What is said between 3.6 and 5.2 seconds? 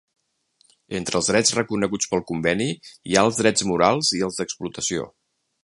morals i els d'explotació.